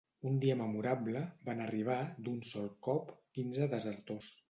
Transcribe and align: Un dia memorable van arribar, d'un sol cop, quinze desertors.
Un 0.27 0.37
dia 0.45 0.55
memorable 0.61 1.21
van 1.51 1.63
arribar, 1.67 1.99
d'un 2.29 2.43
sol 2.55 2.69
cop, 2.91 3.17
quinze 3.39 3.73
desertors. 3.79 4.37